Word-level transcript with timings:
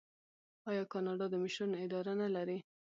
آیا 0.69 0.83
کاناډا 0.91 1.25
د 1.31 1.35
مشرانو 1.43 1.75
اداره 1.85 2.13
نلري؟ 2.21 2.57